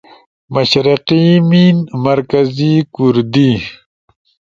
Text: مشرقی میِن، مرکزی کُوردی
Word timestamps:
مشرقی 0.53 1.25
میِن، 1.49 1.77
مرکزی 2.05 2.73
کُوردی 2.93 3.51